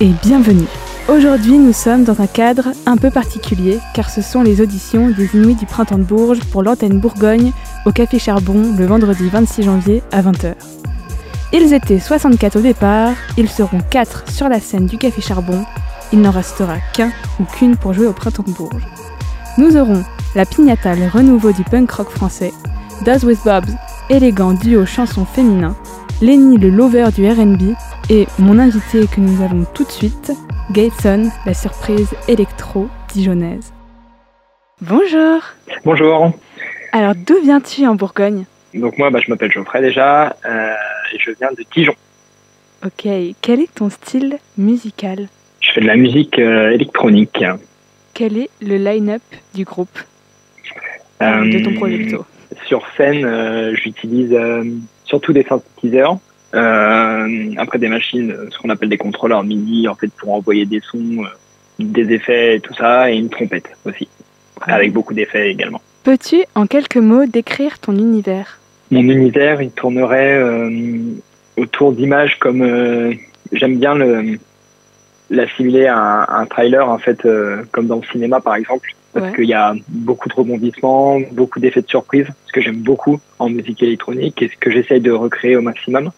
[0.00, 0.68] Et bienvenue.
[1.08, 5.28] Aujourd'hui, nous sommes dans un cadre un peu particulier car ce sont les auditions des
[5.34, 7.50] Inuits du Printemps de Bourges pour l'antenne Bourgogne
[7.84, 10.54] au Café Charbon le vendredi 26 janvier à 20h.
[11.52, 15.64] Ils étaient 64 au départ, ils seront 4 sur la scène du Café Charbon,
[16.12, 17.10] il n'en restera qu'un
[17.40, 18.86] ou qu'une pour jouer au Printemps de Bourges.
[19.56, 20.04] Nous aurons
[20.36, 22.52] la Pignata, le renouveau du punk rock français,
[23.04, 23.74] Does with Bobs,
[24.10, 25.74] élégant duo chanson féminin,
[26.20, 27.74] Lenny le lover du RB
[28.10, 30.32] et mon invité que nous avons tout de suite,
[30.72, 33.72] Gateson, la surprise électro dijonnaise.
[34.80, 35.40] Bonjour
[35.84, 36.32] Bonjour
[36.92, 38.44] Alors d'où viens-tu en Bourgogne?
[38.74, 40.72] Donc moi bah, je m'appelle Geoffrey déjà euh,
[41.12, 41.94] et je viens de Dijon.
[42.84, 43.08] Ok,
[43.40, 45.28] quel est ton style musical?
[45.60, 47.44] Je fais de la musique euh, électronique.
[48.14, 49.22] Quel est le line-up
[49.54, 49.98] du groupe?
[51.20, 52.24] De ton Euh, projet plutôt
[52.66, 54.36] Sur scène, j'utilise
[55.04, 56.18] surtout des synthétiseurs.
[56.54, 60.80] Euh, après des machines, ce qu'on appelle des contrôleurs MIDI, en fait, pour envoyer des
[60.80, 61.28] sons, euh,
[61.78, 64.08] des effets et tout ça, et une trompette aussi,
[64.62, 65.80] avec beaucoup d'effets également.
[66.04, 68.58] Peux-tu en quelques mots décrire ton univers?
[68.90, 70.70] Mon univers, il tournerait euh,
[71.58, 73.12] autour d'images comme euh,
[73.52, 74.38] j'aime bien le
[75.30, 78.94] l'assimiler à un, à un trailer en fait, euh, comme dans le cinéma par exemple,
[79.12, 79.34] parce Ouais.
[79.36, 83.50] qu'il y a beaucoup de rebondissements, beaucoup d'effets de surprise, ce que j'aime beaucoup en
[83.50, 86.10] musique électronique et ce que j'essaye de recréer au maximum.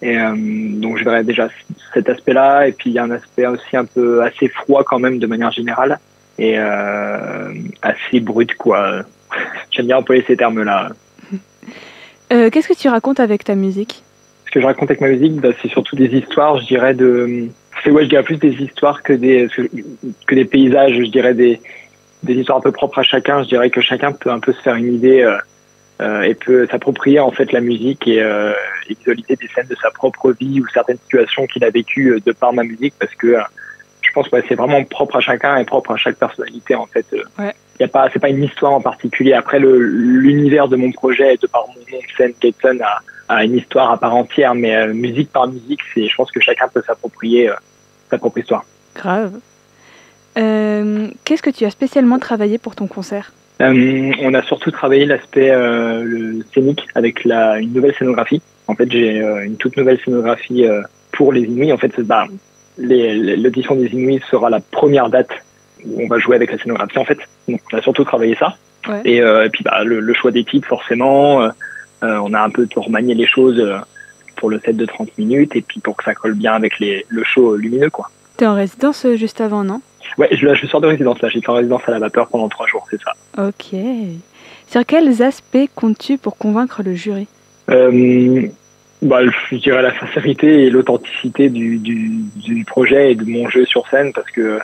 [0.00, 1.48] Et euh, donc je verrais déjà
[1.92, 4.98] cet aspect-là, et puis il y a un aspect aussi un peu assez froid quand
[4.98, 5.98] même de manière générale
[6.38, 7.52] et euh,
[7.82, 9.02] assez brut quoi.
[9.70, 10.90] J'aime bien employer ces termes-là.
[12.30, 14.02] Euh, Qu'est-ce que tu racontes avec ta musique?
[14.44, 17.48] Ce que je raconte avec ma musique, bah, c'est surtout des histoires, je dirais de,
[17.82, 19.48] c'est ouais, je dirais plus des histoires que des
[20.26, 21.58] que des paysages, je dirais des
[22.22, 23.42] des histoires un peu propres à chacun.
[23.42, 25.38] Je dirais que chacun peut un peu se faire une idée euh,
[26.00, 28.52] euh, et peut s'approprier en fait la musique et, euh,
[28.88, 32.32] visualiser des scènes de sa propre vie ou certaines situations qu'il a vécues euh, de
[32.32, 33.40] par ma musique, parce que euh,
[34.02, 36.86] je pense que ouais, c'est vraiment propre à chacun et propre à chaque personnalité en
[36.86, 37.06] fait.
[37.12, 37.54] Euh, Ouais.
[37.80, 39.32] y a pas, c'est pas une histoire en particulier.
[39.34, 42.98] Après le l'univers de mon projet, de par mon nom scène, Gateson a
[43.30, 46.40] a une histoire à part entière, mais euh, musique par musique, c'est, je pense que
[46.40, 47.54] chacun peut s'approprier euh,
[48.10, 48.64] sa propre histoire.
[48.94, 49.32] Grave.
[50.38, 53.32] Euh, Qu'est-ce que tu as spécialement travaillé pour ton concert?
[53.60, 58.40] On a surtout travaillé l'aspect le scénique avec la, une nouvelle scénographie.
[58.68, 60.82] En fait, j'ai euh, une toute nouvelle scénographie euh,
[61.12, 61.72] pour les Inuits.
[61.72, 62.26] En fait, bah,
[62.78, 65.30] l'audition des Inuits sera la première date
[65.84, 66.98] où on va jouer avec la scénographie.
[66.98, 67.18] En fait,
[67.48, 68.54] donc on a surtout travaillé ça.
[68.86, 69.00] Ouais.
[69.04, 71.50] Et, euh, et puis bah, le, le choix des titres, forcément, euh,
[72.02, 73.62] on a un peu remanié les choses
[74.36, 77.04] pour le set de 30 minutes et puis pour que ça colle bien avec les,
[77.08, 78.10] le show lumineux, quoi.
[78.36, 79.80] T'es en résidence juste avant, non?
[80.16, 81.28] Ouais, je, sors de résidence là.
[81.28, 83.12] J'étais en résidence à la vapeur pendant trois jours, c'est ça.
[83.48, 83.76] Ok.
[84.68, 87.26] Sur quels aspects comptes-tu pour convaincre le jury?
[87.68, 89.20] Bah,
[89.50, 94.12] je dirais la sincérité et l'authenticité du, du, projet et de mon jeu sur scène
[94.12, 94.58] parce que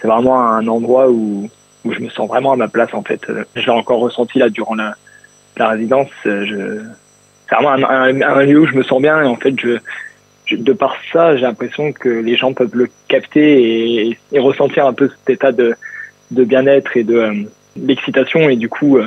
[0.00, 1.50] c'est vraiment un endroit où,
[1.84, 3.20] où je me sens vraiment à ma place en fait.
[3.28, 4.94] Euh, Je l'ai encore ressenti là durant la,
[5.56, 6.10] la résidence.
[6.26, 6.82] Euh,
[7.48, 9.78] c'est vraiment un, lieu où je me sens bien et en fait je,
[10.54, 15.08] de par ça j'ai l'impression que les gens peuvent le capter et, ressentir un peu
[15.08, 15.74] cet état de,
[16.30, 19.06] de bien-être et de euh, et du coup euh,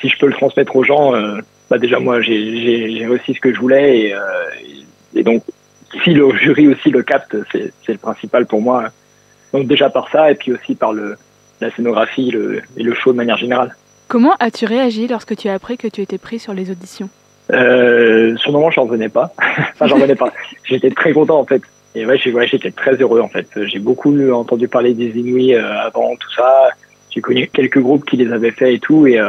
[0.00, 1.38] si je peux le transmettre aux gens euh,
[1.70, 4.20] bah déjà moi j'ai réussi ce que je voulais et, euh,
[5.14, 5.44] et, donc
[6.02, 8.88] si le jury aussi le capte c'est le principal pour moi.
[9.52, 11.16] Donc déjà par ça et puis aussi par le
[11.60, 13.76] la scénographie le, et le show de manière générale.
[14.08, 17.08] Comment as-tu réagi lorsque tu as appris que tu étais pris sur les auditions?
[17.52, 19.32] Euh, sur le moment j'en revenais pas.
[19.74, 20.32] Enfin j'en revenais pas.
[20.64, 21.62] J'étais très content en fait.
[21.94, 23.48] Et ouais j'étais très heureux en fait.
[23.66, 26.70] J'ai beaucoup entendu parler des Inuits euh, avant tout ça.
[27.10, 29.20] J'ai connu quelques groupes qui les avaient fait et tout et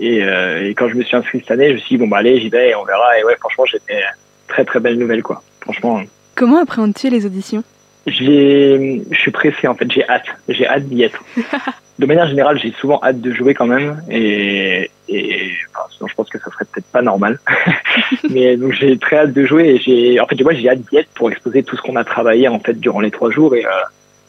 [0.00, 2.08] et, euh, et quand je me suis inscrit cette année je me suis dit bon
[2.08, 3.18] bah allez j'y vais et on verra.
[3.18, 4.02] Et ouais franchement j'étais
[4.46, 5.42] très très belle nouvelle quoi.
[5.60, 6.02] Franchement
[6.34, 7.64] Comment appréhendes-tu les auditions?
[8.06, 9.90] Je suis pressé en fait.
[9.90, 10.26] J'ai hâte.
[10.48, 11.22] J'ai hâte d'y être.
[11.98, 14.02] De manière générale j'ai souvent hâte de jouer quand même.
[14.08, 17.40] Et et enfin, sinon je pense que ça serait peut-être pas normal.
[18.30, 19.70] Mais donc j'ai très hâte de jouer.
[19.70, 22.04] Et j'ai en fait moi j'ai hâte d'y être pour exposer tout ce qu'on a
[22.04, 23.70] travaillé en fait durant les trois jours et euh,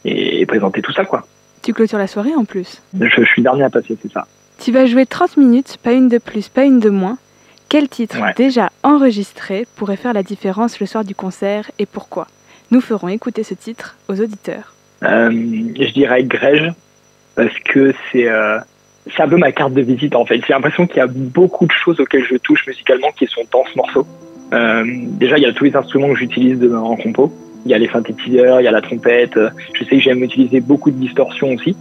[0.04, 1.24] et présenter tout ça quoi.
[1.62, 2.82] Tu clôtures la soirée en plus?
[2.98, 4.26] je, je suis dernier à passer c'est ça
[4.62, 7.18] Tu vas jouer 30 minutes, pas une de plus, pas une de moins.
[7.68, 8.34] Quel titre Ouais.
[8.36, 12.26] déjà enregistré pourrait faire la différence le soir du concert et pourquoi?
[12.70, 14.74] Nous ferons écouter ce titre aux auditeurs.
[15.02, 16.72] Euh, je dirais Grège
[17.36, 18.58] parce que c'est euh,
[19.18, 20.40] un peu ma carte de visite en fait.
[20.46, 23.64] J'ai l'impression qu'il y a beaucoup de choses auxquelles je touche musicalement qui sont dans
[23.72, 24.06] ce morceau.
[24.52, 27.32] Euh, déjà, il y a tous les instruments que j'utilise de- en compo.
[27.64, 29.38] Il y a les synthétiseurs, il y a la trompette.
[29.74, 31.76] Je sais que j'aime utiliser beaucoup de distorsions aussi,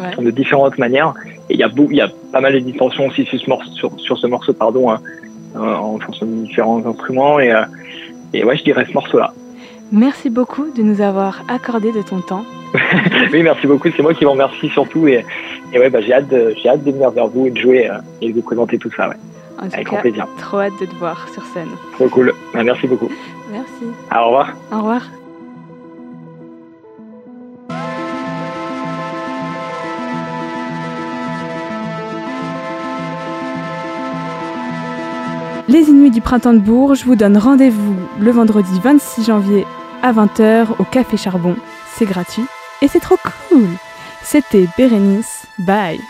[0.00, 0.24] Ouais.
[0.24, 1.14] de différentes manières.
[1.50, 3.70] Et il y a, il y a pas mal de distorsions aussi sur ce morceau,
[3.72, 5.00] sur, sur ce morceau pardon, hein,
[5.56, 7.40] euh, en fonction de différents instruments.
[7.40, 7.62] Et, euh,
[8.34, 9.32] et ouais, je dirais ce morceau-là.
[9.90, 12.44] Merci beaucoup de nous avoir accordé de ton temps.
[13.32, 13.88] oui, merci beaucoup.
[13.96, 15.08] C'est moi qui vous remercie surtout.
[15.08, 15.24] Et,
[15.72, 17.88] et ouais, bah, j'ai hâte, de, j'ai hâte de venir vers vous et de jouer
[17.88, 19.08] euh, et de vous présenter tout ça.
[19.08, 19.14] Ouais.
[19.58, 20.26] En tout Avec cas, grand plaisir.
[20.38, 21.70] trop hâte de te voir sur scène.
[21.94, 22.34] Trop cool.
[22.54, 23.08] Bah, merci beaucoup.
[23.50, 23.84] Merci.
[24.14, 24.52] au revoir.
[24.70, 25.02] Au revoir.
[35.68, 39.66] Les Inuits du Printemps de Bourges vous donnent rendez-vous le vendredi 26 janvier
[40.02, 41.56] à 20h au Café Charbon.
[41.94, 42.44] C'est gratuit
[42.80, 43.16] et c'est trop
[43.50, 43.66] cool.
[44.22, 45.46] C'était Bérénice.
[45.58, 46.00] Bye.